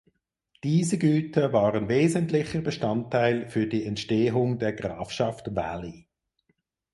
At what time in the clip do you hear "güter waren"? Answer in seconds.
0.97-1.87